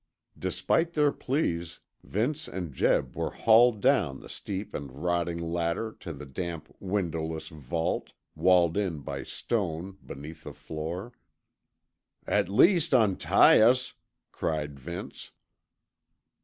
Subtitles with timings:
[0.35, 6.11] Despite their pleas, Vince and Jeb were hauled down the steep and rotting ladder to
[6.11, 11.13] the damp windowless vault, walled in by stone, beneath the floor.
[12.25, 13.93] "At least untie us,"
[14.31, 15.29] cried Vince.